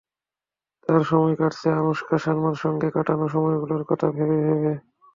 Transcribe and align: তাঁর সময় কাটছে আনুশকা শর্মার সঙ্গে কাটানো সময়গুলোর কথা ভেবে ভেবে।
তাঁর 0.89 1.01
সময় 1.03 1.35
কাটছে 1.35 1.67
আনুশকা 1.79 2.15
শর্মার 2.23 2.55
সঙ্গে 2.63 2.87
কাটানো 2.95 3.25
সময়গুলোর 3.33 3.83
কথা 3.89 4.07
ভেবে 4.15 4.37
ভেবে। 4.45 4.73